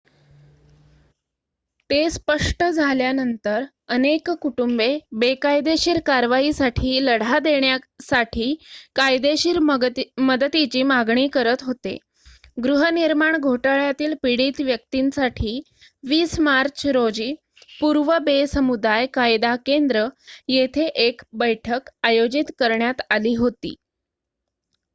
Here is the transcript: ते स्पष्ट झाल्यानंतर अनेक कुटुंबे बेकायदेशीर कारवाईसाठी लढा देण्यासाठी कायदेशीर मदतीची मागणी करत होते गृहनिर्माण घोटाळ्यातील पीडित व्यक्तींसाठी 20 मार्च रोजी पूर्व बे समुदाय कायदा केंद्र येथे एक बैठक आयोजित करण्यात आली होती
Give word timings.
ते 1.89 1.97
स्पष्ट 2.09 2.63
झाल्यानंतर 2.65 3.63
अनेक 3.87 4.29
कुटुंबे 4.41 4.87
बेकायदेशीर 5.13 5.99
कारवाईसाठी 5.99 6.93
लढा 7.05 7.39
देण्यासाठी 7.39 8.47
कायदेशीर 8.95 9.59
मदतीची 10.19 10.83
मागणी 10.83 11.27
करत 11.27 11.63
होते 11.63 11.97
गृहनिर्माण 12.63 13.37
घोटाळ्यातील 13.37 14.13
पीडित 14.23 14.61
व्यक्तींसाठी 14.61 15.61
20 16.03 16.39
मार्च 16.39 16.85
रोजी 16.87 17.33
पूर्व 17.81 18.17
बे 18.19 18.45
समुदाय 18.47 19.05
कायदा 19.13 19.55
केंद्र 19.65 20.07
येथे 20.47 20.87
एक 20.99 21.21
बैठक 21.33 21.89
आयोजित 22.03 22.51
करण्यात 22.59 23.01
आली 23.09 23.35
होती 23.35 23.75